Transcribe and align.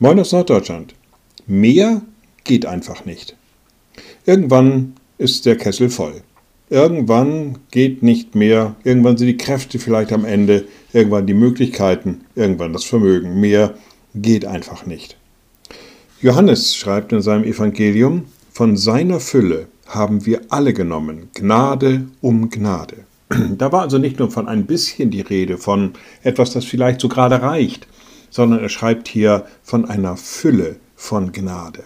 Moin 0.00 0.20
aus 0.20 0.30
Norddeutschland. 0.30 0.94
Mehr 1.48 2.02
geht 2.44 2.66
einfach 2.66 3.04
nicht. 3.04 3.34
Irgendwann 4.26 4.92
ist 5.18 5.44
der 5.44 5.56
Kessel 5.56 5.90
voll. 5.90 6.22
Irgendwann 6.70 7.58
geht 7.72 8.04
nicht 8.04 8.36
mehr, 8.36 8.76
irgendwann 8.84 9.16
sind 9.16 9.26
die 9.26 9.36
Kräfte 9.36 9.80
vielleicht 9.80 10.12
am 10.12 10.24
Ende, 10.24 10.66
irgendwann 10.92 11.26
die 11.26 11.34
Möglichkeiten, 11.34 12.20
irgendwann 12.36 12.72
das 12.72 12.84
Vermögen. 12.84 13.40
Mehr 13.40 13.74
geht 14.14 14.44
einfach 14.44 14.86
nicht. 14.86 15.16
Johannes 16.22 16.76
schreibt 16.76 17.12
in 17.12 17.20
seinem 17.20 17.42
Evangelium, 17.42 18.26
von 18.52 18.76
seiner 18.76 19.18
Fülle 19.18 19.66
haben 19.88 20.24
wir 20.24 20.42
alle 20.48 20.74
genommen, 20.74 21.28
Gnade 21.34 22.06
um 22.20 22.50
Gnade. 22.50 22.98
Da 23.58 23.72
war 23.72 23.82
also 23.82 23.98
nicht 23.98 24.20
nur 24.20 24.30
von 24.30 24.46
ein 24.46 24.64
bisschen 24.66 25.10
die 25.10 25.22
Rede, 25.22 25.58
von 25.58 25.94
etwas, 26.22 26.52
das 26.52 26.64
vielleicht 26.64 27.00
so 27.00 27.08
gerade 27.08 27.42
reicht, 27.42 27.88
sondern 28.30 28.60
er 28.60 28.68
schreibt 28.68 29.08
hier 29.08 29.46
von 29.62 29.84
einer 29.84 30.16
Fülle 30.16 30.76
von 30.96 31.32
Gnade. 31.32 31.84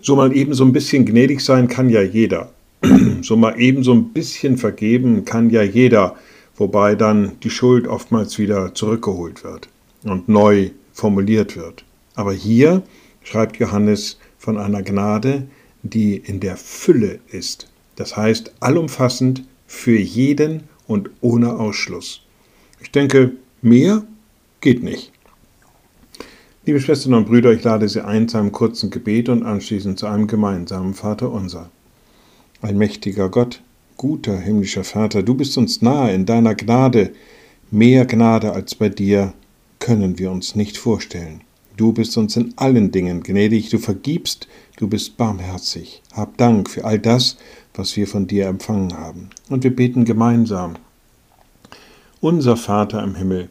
So 0.00 0.16
mal 0.16 0.36
eben 0.36 0.54
so 0.54 0.64
ein 0.64 0.72
bisschen 0.72 1.06
gnädig 1.06 1.40
sein 1.40 1.68
kann 1.68 1.88
ja 1.88 2.02
jeder. 2.02 2.52
So 3.22 3.36
mal 3.36 3.58
eben 3.58 3.82
so 3.82 3.94
ein 3.94 4.12
bisschen 4.12 4.58
vergeben 4.58 5.24
kann 5.24 5.48
ja 5.48 5.62
jeder, 5.62 6.16
wobei 6.56 6.94
dann 6.94 7.32
die 7.42 7.48
Schuld 7.48 7.88
oftmals 7.88 8.38
wieder 8.38 8.74
zurückgeholt 8.74 9.44
wird 9.44 9.68
und 10.02 10.28
neu 10.28 10.70
formuliert 10.92 11.56
wird. 11.56 11.84
Aber 12.14 12.34
hier 12.34 12.82
schreibt 13.22 13.56
Johannes 13.56 14.18
von 14.38 14.58
einer 14.58 14.82
Gnade, 14.82 15.46
die 15.82 16.16
in 16.16 16.40
der 16.40 16.58
Fülle 16.58 17.18
ist. 17.30 17.70
Das 17.96 18.16
heißt 18.16 18.52
allumfassend 18.60 19.44
für 19.66 19.98
jeden 19.98 20.64
und 20.86 21.10
ohne 21.20 21.54
Ausschluss. 21.54 22.20
Ich 22.80 22.90
denke, 22.90 23.32
mehr 23.62 24.04
geht 24.64 24.82
nicht. 24.82 25.12
Liebe 26.64 26.80
Schwestern 26.80 27.12
und 27.12 27.26
Brüder, 27.26 27.52
ich 27.52 27.62
lade 27.62 27.86
Sie 27.86 28.02
ein 28.02 28.28
zu 28.28 28.38
einem 28.38 28.50
kurzen 28.50 28.88
Gebet 28.88 29.28
und 29.28 29.42
anschließend 29.42 29.98
zu 29.98 30.06
einem 30.06 30.26
gemeinsamen 30.26 30.94
Vater 30.94 31.30
unser. 31.30 31.68
Allmächtiger 32.62 33.28
Gott, 33.28 33.60
guter 33.98 34.38
himmlischer 34.38 34.82
Vater, 34.82 35.22
du 35.22 35.34
bist 35.34 35.58
uns 35.58 35.82
nahe 35.82 36.14
in 36.14 36.24
deiner 36.24 36.54
Gnade. 36.54 37.12
Mehr 37.70 38.06
Gnade 38.06 38.54
als 38.54 38.74
bei 38.74 38.88
dir 38.88 39.34
können 39.80 40.18
wir 40.18 40.30
uns 40.30 40.54
nicht 40.54 40.78
vorstellen. 40.78 41.42
Du 41.76 41.92
bist 41.92 42.16
uns 42.16 42.34
in 42.38 42.54
allen 42.56 42.90
Dingen 42.90 43.22
gnädig, 43.22 43.68
du 43.68 43.76
vergibst, 43.76 44.48
du 44.78 44.88
bist 44.88 45.18
barmherzig. 45.18 46.00
Hab 46.14 46.38
Dank 46.38 46.70
für 46.70 46.86
all 46.86 46.98
das, 46.98 47.36
was 47.74 47.94
wir 47.98 48.06
von 48.06 48.26
dir 48.26 48.46
empfangen 48.46 48.96
haben. 48.96 49.28
Und 49.50 49.62
wir 49.62 49.76
beten 49.76 50.06
gemeinsam. 50.06 50.76
Unser 52.22 52.56
Vater 52.56 53.02
im 53.02 53.16
Himmel, 53.16 53.50